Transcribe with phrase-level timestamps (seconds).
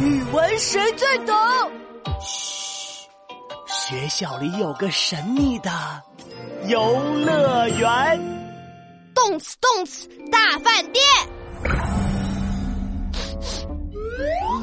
[0.00, 1.34] 语文谁最懂？
[2.20, 3.08] 嘘，
[3.68, 5.70] 学校里有个神秘的
[6.66, 8.20] 游乐园。
[9.14, 11.04] 动词动词大饭店。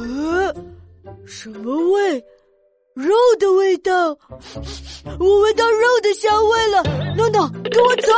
[0.01, 0.53] 呃，
[1.25, 2.21] 什么味？
[2.93, 3.91] 肉的味道。
[5.17, 6.83] 我闻到肉的香味了。
[7.15, 8.11] 诺诺，跟我走。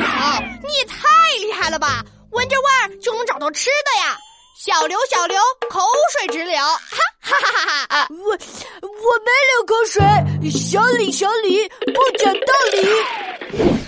[0.00, 1.08] 好，你也太
[1.40, 2.04] 厉害了吧！
[2.30, 4.16] 闻着味儿就能找到吃的呀。
[4.64, 5.36] 小刘，小刘，
[5.68, 5.80] 口
[6.12, 6.78] 水直流，哈
[7.20, 8.06] 哈哈哈哈！
[8.10, 10.00] 我我没流口水，
[10.52, 13.82] 小李，小李，不讲道理。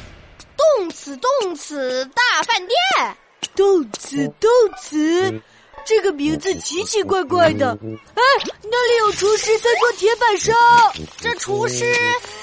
[0.56, 3.16] 动词，动词，大饭店。
[3.54, 4.50] 动词，动
[4.82, 5.40] 词，
[5.86, 7.78] 这个名字奇奇怪怪的。
[8.16, 8.22] 哎，
[8.64, 10.52] 那里有厨师在做铁板烧。
[11.20, 11.94] 这厨师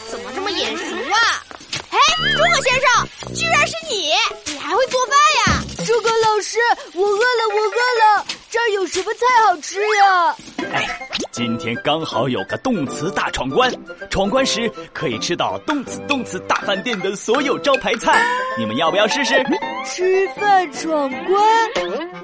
[0.09, 1.44] 怎么这么眼熟啊？
[1.89, 2.00] 哎，
[2.38, 4.13] 诸葛先生，居然是你！
[4.45, 5.17] 你还会做饭
[5.48, 5.63] 呀？
[5.85, 6.59] 诸葛老师，
[6.94, 8.26] 我饿了，我饿了。
[8.49, 10.36] 这儿有什么菜好吃呀？
[10.73, 10.86] 哎，
[11.31, 13.72] 今天刚好有个动词大闯关，
[14.09, 18.23] 闯关时可以吃到动词动词大饭店的所有招牌菜，
[18.58, 19.44] 你们要不要试试？
[19.86, 21.72] 吃饭闯关？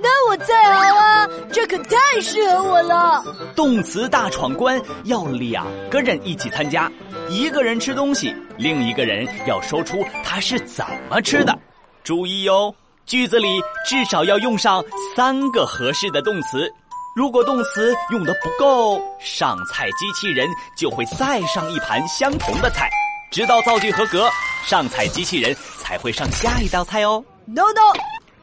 [0.02, 3.24] 那我再熬啊，这可太适合我了。
[3.56, 6.92] 动词大闯关要两个人一起参加，
[7.30, 11.58] 一个人吃东西，另一个人要说出他是怎么吃的，
[12.04, 12.76] 注意哟。
[13.08, 14.84] 句子里至少要用上
[15.16, 16.70] 三个合适的动词，
[17.16, 20.46] 如果动词用的不够，上菜机器人
[20.78, 22.90] 就会再上一盘相同的菜，
[23.32, 24.30] 直到造句合格，
[24.66, 27.24] 上菜机器人才会上下一道菜哦。
[27.46, 27.94] No No，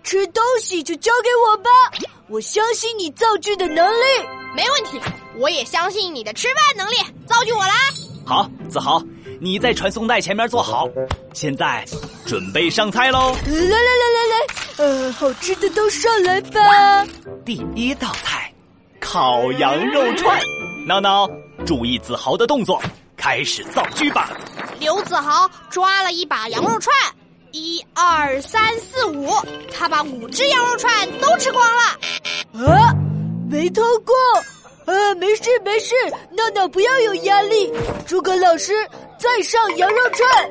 [0.02, 1.70] 吃东西就交给我吧，
[2.28, 4.04] 我相信你造句的能力。
[4.56, 4.98] 没问题，
[5.36, 6.94] 我也相信你的吃饭能力。
[7.26, 7.74] 造句我来。
[8.24, 9.02] 好，子豪。
[9.45, 10.89] 你在传送带前面坐好，
[11.34, 11.84] 现在
[12.25, 13.37] 准备上菜喽！
[13.45, 14.37] 来来来来来，
[14.78, 17.06] 呃，好吃的都上来吧。
[17.45, 18.50] 第一道菜，
[18.98, 20.41] 烤羊肉串。
[20.89, 21.28] 闹闹，
[21.67, 22.83] 注意子豪的动作，
[23.19, 24.31] 开始造句吧。
[24.81, 26.97] 刘子豪抓了一把羊肉串，
[27.53, 29.28] 一二三四五，
[29.71, 32.66] 他把五只羊肉串都吃光了。
[32.66, 32.94] 啊，
[33.50, 34.15] 没偷过。
[34.87, 35.95] 呃，没事没事，
[36.31, 37.72] 闹闹不要有压力。
[38.06, 38.72] 诸葛老师。
[39.17, 40.49] 再上羊肉串，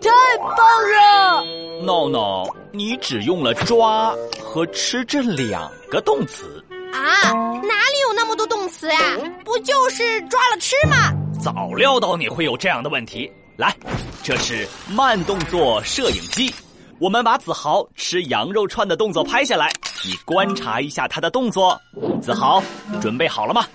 [0.00, 1.44] 太棒了！
[1.84, 7.32] 闹闹，你只用了“抓”和“吃”这两个动词啊？
[7.34, 8.98] 哪里有那么多动词呀？
[9.44, 11.12] 不就是抓了吃吗？
[11.42, 13.30] 早料到你会有这样的问题。
[13.56, 13.76] 来，
[14.22, 16.54] 这是慢动作摄影机，
[17.02, 19.68] 我们把子豪吃羊肉串的动作拍下来，
[20.04, 21.76] 你观察一下他的动作。
[22.22, 22.62] 子豪，
[23.00, 23.66] 准备好了吗？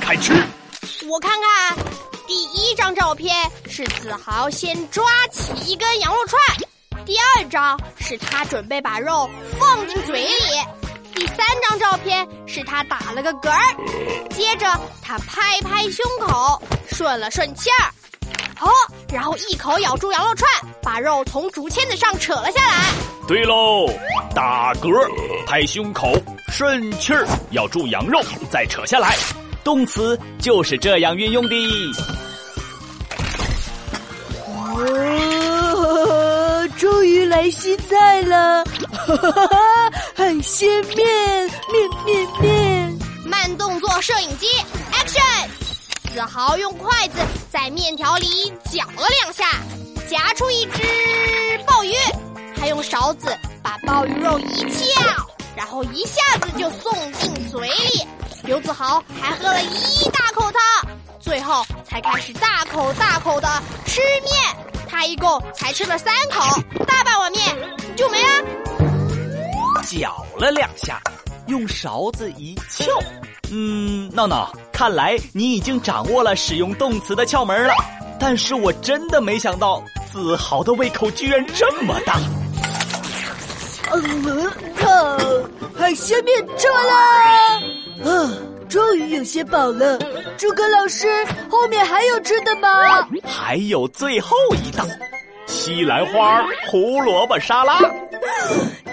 [0.00, 0.32] 开吃！
[1.06, 1.76] 我看看。
[2.26, 3.36] 第一张照片
[3.68, 6.40] 是子豪先抓起一根羊肉串，
[7.04, 9.28] 第二张是他准备把肉
[9.60, 10.34] 放进嘴里，
[11.14, 14.66] 第三张照片是他打了个嗝儿，接着
[15.02, 17.92] 他拍拍胸口顺了顺气儿，
[18.62, 18.70] 好，
[19.12, 20.48] 然后一口咬住羊肉串，
[20.80, 22.92] 把肉从竹签子上扯了下来。
[23.26, 23.88] 对喽，
[24.36, 24.88] 打嗝、
[25.46, 26.12] 拍胸口、
[26.46, 28.20] 顺气儿，咬住羊肉
[28.52, 29.16] 再扯下来，
[29.64, 31.56] 动词就是这样运用的。
[34.46, 41.04] 哦终于来新菜了，哈哈哈哈海鲜面
[41.68, 44.46] 面面面，慢动作摄影机
[44.92, 45.48] ，Action！
[46.12, 47.18] 子豪用筷子
[47.50, 49.46] 在面条里搅了两下，
[50.10, 50.82] 夹出一只
[51.66, 51.94] 鲍鱼，
[52.54, 58.06] 还用勺子把鲍鱼肉一撬，然后一下子就送进嘴里。
[58.44, 63.48] 刘子豪还喝了一大口汤，最后才开始大口大口的
[63.86, 64.32] 吃面。
[64.86, 67.56] 他一共才吃了三口，大半碗面
[67.96, 68.44] 就没了。
[69.86, 71.00] 搅了两下，
[71.46, 72.84] 用勺子一撬。
[73.54, 77.74] 嗯，闹闹，看来你已经掌握了使用动词的窍门了。
[78.18, 82.16] 但是我真的没想到，子豪的胃口居然这么大。
[83.92, 84.88] 嗯，靠
[85.78, 86.92] 海鲜面吃完了。
[88.10, 88.32] 啊。
[88.70, 89.98] 终于有些饱了，
[90.38, 91.06] 诸葛老师，
[91.50, 92.70] 后面还有吃的吗？
[93.22, 94.34] 还有最后
[94.64, 94.82] 一道，
[95.46, 97.78] 西兰花胡萝卜沙拉。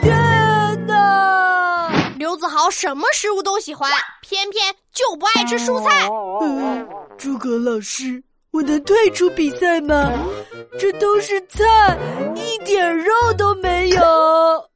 [0.02, 1.90] 天哪！
[2.18, 3.90] 刘子豪什么食物都喜欢，
[4.30, 6.08] 偏偏就不爱吃蔬菜。
[6.42, 6.88] 嗯，
[7.18, 8.22] 诸葛老师，
[8.52, 10.14] 我能退出比赛吗？
[10.78, 11.98] 这都是菜，
[12.36, 14.00] 一点肉都没有。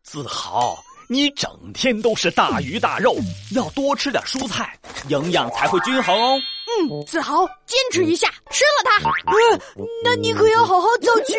[0.04, 0.76] 子豪。
[1.10, 3.16] 你整天都是大鱼大肉，
[3.52, 4.76] 要多吃点蔬菜，
[5.10, 6.42] 营养才会均衡哦。
[6.80, 9.10] 嗯，子豪，坚持一下，吃了它。
[9.78, 11.36] 嗯，那你可要好好造句，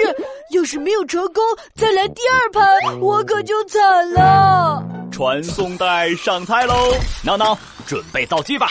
[0.50, 1.43] 要是没有成功，
[1.75, 4.84] 再来第二盘，我可就惨了。
[5.10, 6.93] 传送带上菜喽！
[7.25, 8.69] 闹闹，准备造句吧。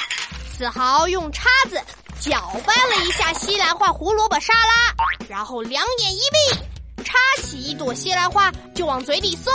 [0.57, 1.81] 子豪用叉子
[2.19, 9.53] 搅拌了一下西兰花胡萝卜沙拉，然后两眼一闭，插起一朵西兰花就往嘴里送。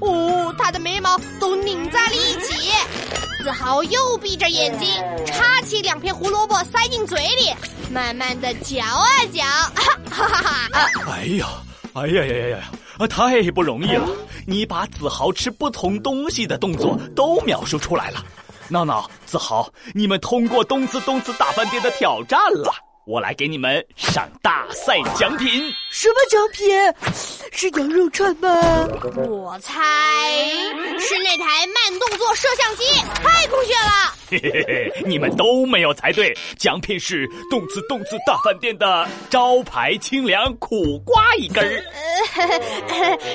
[0.00, 2.70] 哦，他的眉毛都拧在了一起。
[3.42, 4.88] 子豪又闭着眼睛，
[5.26, 7.54] 插起两片胡萝卜塞进嘴里，
[7.90, 9.42] 慢慢的嚼啊嚼，
[10.10, 10.86] 哈哈哈！
[11.12, 11.46] 哎呀，
[11.94, 12.70] 哎呀呀呀呀！
[12.98, 14.08] 啊，太不容易了！
[14.46, 18.24] 你把子豪吃不同东西的动作都描述出来了。
[18.70, 22.87] 闹闹，子豪，你们通过动次动次大饭店的挑战了。
[23.08, 25.72] 我来给你们上大赛奖品。
[25.90, 26.68] 什么奖品？
[27.52, 28.50] 是羊肉串吗？
[29.16, 29.72] 我猜
[31.00, 32.84] 是那台慢动作摄像机，
[33.14, 34.14] 太酷炫了！
[34.30, 41.82] 嘿嘿嘿，你们都没有猜对，奖品是动次动次大饭店的招牌清凉苦瓜一根儿。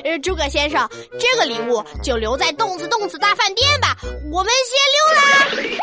[0.03, 0.87] 呃， 诸葛先生，
[1.19, 3.97] 这个礼物就留在动次动次大饭店吧，
[4.31, 5.79] 我们先溜啦。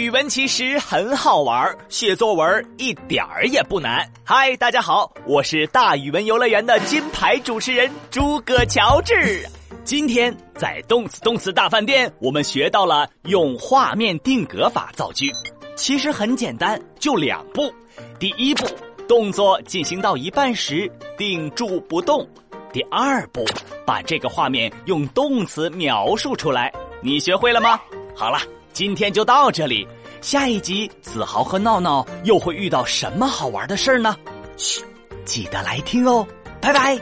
[0.00, 4.10] 语文其实很好玩，写作文一点儿也不难。
[4.24, 9.46] 嗨，大家好，我是大语文游乐园的金牌主持人诸葛乔治。
[9.84, 15.30] 今天在动词动词大饭店，我们学到了用画面定格法造句。
[15.76, 17.70] 其实很简单，就两步。
[18.18, 18.66] 第一步，
[19.06, 22.24] 动作进行到一半时定住不动；
[22.72, 23.44] 第二步，
[23.84, 26.72] 把这个画面用动词描述出来。
[27.02, 27.78] 你学会了吗？
[28.16, 28.38] 好了。
[28.72, 29.86] 今天就到这里，
[30.20, 34.16] 下一集子豪和闹闹又会遇到什么好玩的事儿呢？
[34.56, 34.82] 嘘，
[35.24, 36.26] 记得来听哦，
[36.60, 36.98] 拜拜。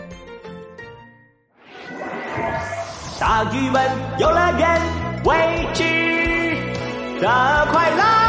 [3.21, 4.81] 大语文游乐园，
[5.25, 8.28] 未知的快乐。